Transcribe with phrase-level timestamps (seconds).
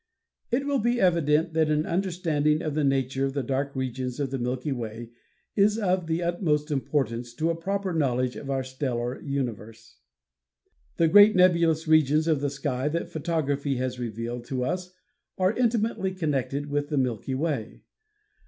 [0.49, 4.31] It will be evident that an understanding of the nature of the dark regions of
[4.31, 5.11] the Milky Way
[5.55, 9.99] is of the utmost im portance to a proper knowledge of our stellar universe.
[10.97, 14.91] The great nebulous regions of the sky that photography has revealed to us
[15.37, 17.83] are intimately connected with the Milky Way.